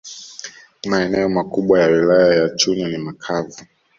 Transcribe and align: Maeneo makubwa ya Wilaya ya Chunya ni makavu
Maeneo 0.87 1.29
makubwa 1.29 1.79
ya 1.79 1.87
Wilaya 1.87 2.35
ya 2.35 2.49
Chunya 2.49 2.87
ni 2.87 2.97
makavu 2.97 3.61